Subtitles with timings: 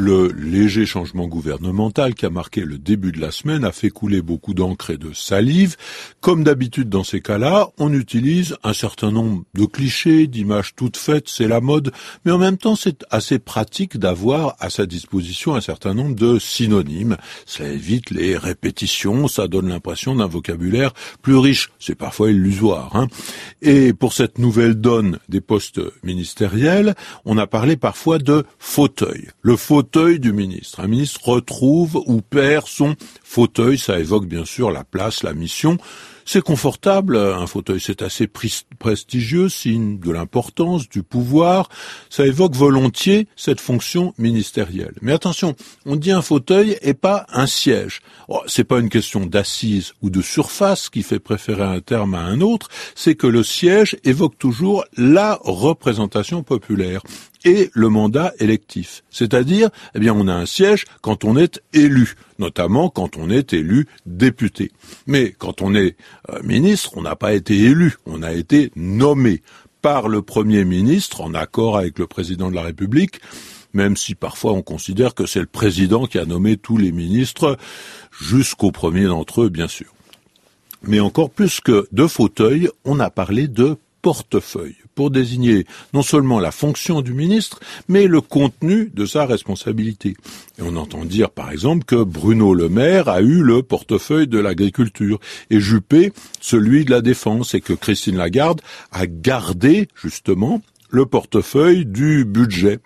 [0.00, 4.22] Le léger changement gouvernemental qui a marqué le début de la semaine a fait couler
[4.22, 5.74] beaucoup d'encre et de salive.
[6.20, 11.28] Comme d'habitude dans ces cas-là, on utilise un certain nombre de clichés, d'images toutes faites,
[11.28, 11.90] c'est la mode,
[12.24, 16.38] mais en même temps c'est assez pratique d'avoir à sa disposition un certain nombre de
[16.38, 17.16] synonymes.
[17.44, 21.70] Ça évite les répétitions, ça donne l'impression d'un vocabulaire plus riche.
[21.80, 22.94] C'est parfois illusoire.
[22.94, 23.08] Hein
[23.62, 29.26] et pour cette nouvelle donne des postes ministériels, on a parlé parfois de fauteuil.
[29.42, 30.80] Le fauteuil fauteuil du ministre.
[30.80, 35.78] Un ministre retrouve ou perd son fauteuil, ça évoque bien sûr la place, la mission.
[36.30, 38.28] C'est confortable, un fauteuil c'est assez
[38.78, 41.70] prestigieux, signe de l'importance, du pouvoir,
[42.10, 44.92] ça évoque volontiers cette fonction ministérielle.
[45.00, 45.56] Mais attention,
[45.86, 48.02] on dit un fauteuil et pas un siège.
[48.28, 52.20] Oh, c'est pas une question d'assise ou de surface qui fait préférer un terme à
[52.20, 57.00] un autre, c'est que le siège évoque toujours la représentation populaire
[57.44, 59.02] et le mandat électif.
[59.10, 63.52] C'est-à-dire, eh bien, on a un siège quand on est élu, notamment quand on est
[63.52, 64.72] élu député.
[65.06, 65.96] Mais quand on est
[66.42, 69.42] ministre, on n'a pas été élu, on a été nommé
[69.82, 73.20] par le Premier ministre en accord avec le président de la République,
[73.72, 77.56] même si parfois on considère que c'est le président qui a nommé tous les ministres,
[78.10, 79.92] jusqu'au premier d'entre eux, bien sûr.
[80.82, 86.40] Mais encore plus que de fauteuil, on a parlé de portefeuille pour désigner non seulement
[86.40, 90.16] la fonction du ministre, mais le contenu de sa responsabilité.
[90.58, 94.38] Et on entend dire par exemple que Bruno Le Maire a eu le portefeuille de
[94.38, 98.60] l'agriculture et Juppé celui de la défense et que Christine Lagarde
[98.92, 102.78] a gardé justement le portefeuille du budget.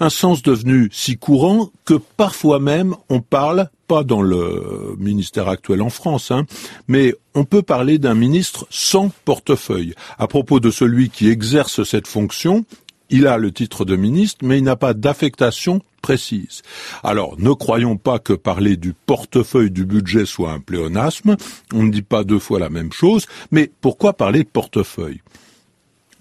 [0.00, 5.82] Un sens devenu si courant que parfois même on parle, pas dans le ministère actuel
[5.82, 6.44] en France, hein,
[6.88, 9.94] mais on peut parler d'un ministre sans portefeuille.
[10.18, 12.64] À propos de celui qui exerce cette fonction,
[13.10, 16.62] il a le titre de ministre, mais il n'a pas d'affectation précise.
[17.02, 21.36] Alors, ne croyons pas que parler du portefeuille du budget soit un pléonasme,
[21.72, 25.20] on ne dit pas deux fois la même chose, mais pourquoi parler portefeuille?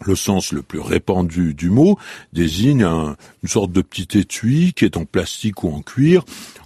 [0.05, 1.97] Le sens le plus répandu du mot
[2.33, 6.23] désigne une sorte de petit étui qui est en plastique ou en cuir.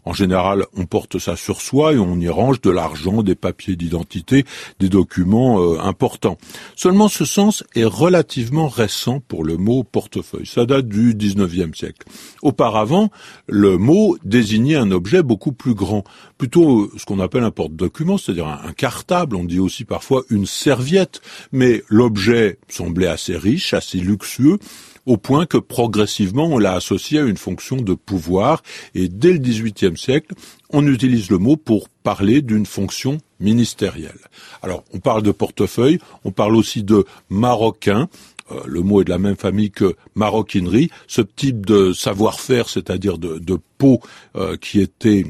[0.07, 3.75] En général, on porte ça sur soi et on y range de l'argent, des papiers
[3.75, 4.45] d'identité,
[4.79, 6.37] des documents euh, importants.
[6.77, 10.45] Seulement ce sens est relativement récent pour le mot portefeuille.
[10.45, 12.07] Ça date du 19e siècle.
[12.41, 13.11] Auparavant,
[13.47, 16.05] le mot désignait un objet beaucoup plus grand,
[16.37, 21.19] plutôt ce qu'on appelle un porte-document, c'est-à-dire un cartable, on dit aussi parfois une serviette,
[21.51, 24.59] mais l'objet semblait assez riche, assez luxueux,
[25.05, 28.61] au point que progressivement on l'a associé à une fonction de pouvoir,
[28.93, 30.33] et dès le XVIIIe siècle,
[30.69, 34.19] on utilise le mot pour parler d'une fonction ministérielle.
[34.61, 38.09] Alors, on parle de portefeuille, on parle aussi de marocain,
[38.51, 43.17] euh, le mot est de la même famille que maroquinerie, ce type de savoir-faire, c'est-à-dire
[43.17, 44.01] de, peau
[44.35, 45.25] euh, qui était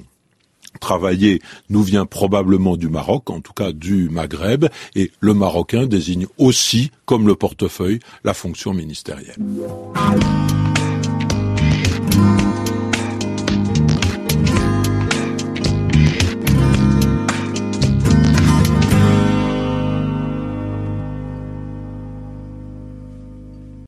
[0.77, 4.65] travailler nous vient probablement du Maroc, en tout cas du Maghreb,
[4.95, 9.37] et le marocain désigne aussi, comme le portefeuille, la fonction ministérielle.